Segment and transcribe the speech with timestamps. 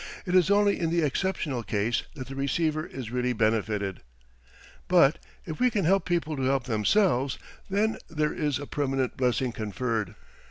[0.25, 4.01] It is only in the exceptional case that the receiver is really benefited.
[4.87, 7.37] But, if we can help people to help themselves,
[7.69, 10.15] then there is a permanent blessing conferred.